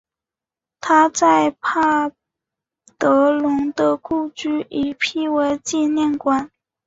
[0.79, 2.09] 他在帕
[2.97, 6.49] 德龙的故居已辟为纪念馆。